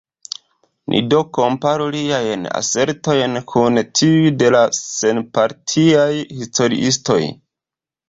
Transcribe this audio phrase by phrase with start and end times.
[0.93, 6.11] Ni do komparu liajn asertojn kun tiuj de la senpartiaj
[6.43, 7.25] historiistoj.